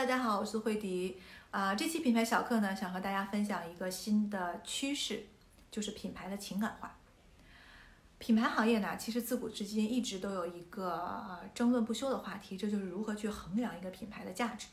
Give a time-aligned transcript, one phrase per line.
[0.00, 1.18] 大家好，我是慧迪。
[1.50, 5.26] 啊、这期品牌小课呢，想和大家分享一个新的趋势，
[5.70, 6.96] 就是品牌的情感化。
[8.16, 14.68] 品牌行业呢，其实自古至今一直都有一个呃争论不休的话题，这就是如何去衡量一个品牌的价值。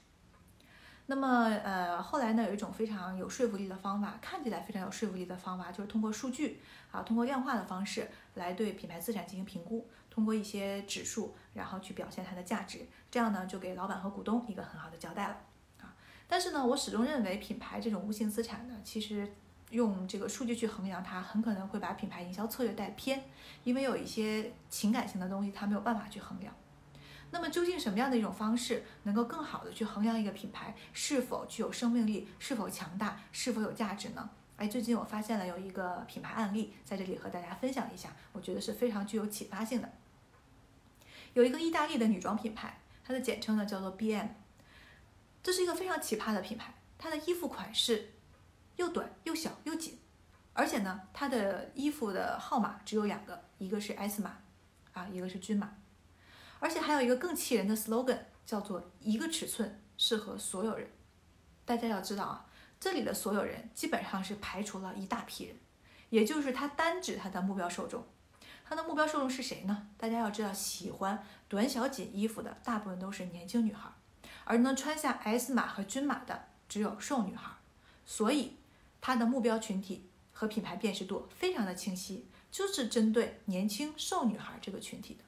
[1.10, 6.60] 那么呃，后来呢，有一种非常有说服力的方法，看起来非常有说服力的方法，就是通过数据
[6.92, 15.38] 啊，通过量化的方式来对品牌资产进行评估，通过一些指数，然后去表现它的价值，这样呢，就给老板和股东一个很好的交代了
[15.82, 15.96] 啊。
[16.28, 19.34] 但是呢，我始终认为品牌这种无形资产呢，其实
[19.70, 23.24] 用这个数据去衡量它，很可能会把品牌营销策略带偏，
[23.64, 26.54] 因为有一些情感性的东西，它没有办法去衡量。
[27.32, 34.30] 那么究竟什么样的一种方式能够更好的去衡量一个品牌是否具有生命力、是否强大、是否有价值呢？
[34.56, 39.94] 哎，最近我发现了有一个品牌案例，在这里和大家分享一下，我觉得是非常具有启发性的。
[41.34, 44.30] 有一个意大利的女装品牌，它的简称呢叫做 BM，
[45.44, 48.14] 这是一个非常奇葩的品牌，它的衣服款式
[48.78, 50.00] 又短又小又紧，
[50.54, 54.38] 而且呢，它的衣服的号码只有两个，一个是 S 码，
[54.94, 55.76] 啊，一个是均码。
[56.60, 60.90] 而且还有一个更气人的 slogan，叫做“一个尺寸适合所有人”。
[61.66, 62.46] 大家要知道啊，
[62.80, 65.56] 这里的所有人基本上是排除了一大批人，
[66.10, 68.04] 也就是他单指他的目标受众。
[68.66, 69.88] 他的目标受众是谁呢？
[69.98, 73.90] 大家要知道，喜欢短小紧衣服的大部分都是年轻女孩，
[74.44, 77.52] 而能穿下 S 码和均码的只有瘦女孩。
[78.06, 78.58] 所以，
[79.00, 85.24] 他的目标群体和品牌辨识度非常的清晰，就是针对年轻瘦女孩这个群体的。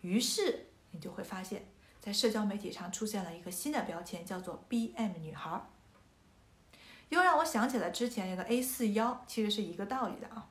[0.00, 1.66] 于是你就会发现，
[2.00, 5.66] 在社交媒体上出现了一个新的标签，叫做 “BM 女孩”，
[7.10, 10.48] 又让我想起了之前那个 A 四幺，其实是一个道理的啊。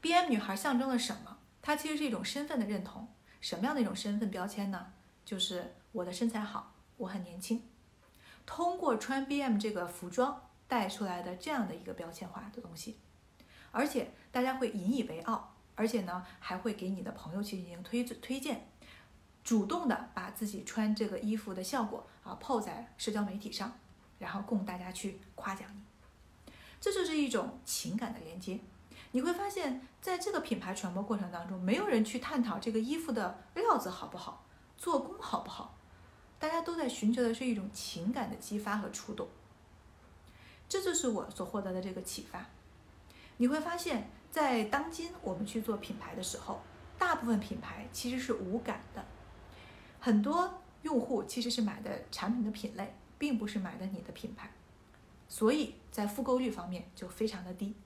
[0.00, 1.38] BM 女孩象征了什么？
[1.60, 3.08] 它其实是一种身份的认同。
[3.40, 4.92] 什么样的一种身份标签呢？
[5.24, 7.62] 就是我的身材好，我很年轻。
[8.44, 12.98] 通过穿 BM 这个服装带出来的这样的一个标签化的东西，
[13.72, 15.55] 而且大家会引以为傲。
[15.76, 18.66] 而且呢，还会给你的朋友去进行推推荐，
[19.44, 23.70] 主动的把自己穿这个衣服的效果啊泡在社交媒体上，
[24.18, 25.82] 然后供大家去夸奖你。
[26.80, 28.58] 这就是一种情感的连接。
[29.12, 34.46] 你会发现在这个品牌传播过程当中，没有人去探讨这个衣服的料子好不好，
[34.78, 35.76] 做工好不好，
[36.38, 39.28] 大家都在寻求的是一种情感的激发和触动。
[40.68, 42.46] 这就是我所获得的这个启发。
[43.36, 44.10] 你会发现。
[44.36, 46.60] 在当今我们去做品牌的时候，
[46.98, 49.02] 大部分品牌其实是无感的，
[49.98, 54.52] 很多用户其实是买的产品的品类，并不是买的你的品牌，
[55.26, 57.76] 所以在复购率方面就非常的低。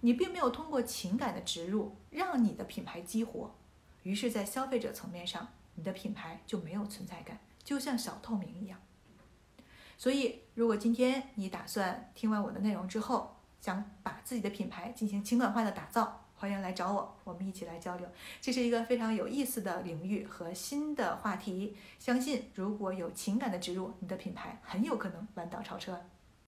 [0.00, 3.54] 你并没有通过情感的植入让你的品牌激活，
[4.04, 8.80] 于是，在消费者层面上，你的品牌就没有存在感，就像小透明一样。
[9.98, 18.08] 所以，如果今天你打算听完我的内容之后，想把自己的品牌进行情感化的打造，欢迎来找我，我们一起来交流。
[18.40, 25.96] 这是一个非常有意思的领域和新的话题，相信如果有情感的植入，你的品牌很有可能弯道超车。